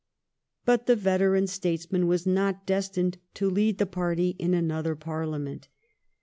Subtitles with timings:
[0.65, 5.67] But the veteran states* man was not destined to lead the party in another Parliament.